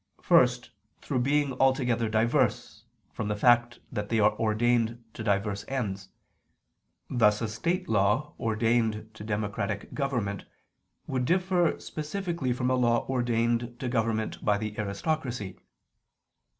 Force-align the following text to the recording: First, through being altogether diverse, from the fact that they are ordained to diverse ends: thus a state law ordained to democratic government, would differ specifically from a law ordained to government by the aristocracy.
First, 0.23 0.71
through 0.99 1.19
being 1.19 1.53
altogether 1.59 2.09
diverse, 2.09 2.85
from 3.11 3.27
the 3.27 3.35
fact 3.35 3.77
that 3.91 4.09
they 4.09 4.19
are 4.19 4.33
ordained 4.39 5.03
to 5.13 5.23
diverse 5.23 5.63
ends: 5.67 6.09
thus 7.07 7.39
a 7.39 7.47
state 7.47 7.87
law 7.87 8.33
ordained 8.39 9.11
to 9.13 9.23
democratic 9.23 9.93
government, 9.93 10.45
would 11.05 11.25
differ 11.25 11.79
specifically 11.79 12.51
from 12.51 12.71
a 12.71 12.75
law 12.75 13.05
ordained 13.07 13.75
to 13.79 13.87
government 13.87 14.43
by 14.43 14.57
the 14.57 14.75
aristocracy. 14.79 15.59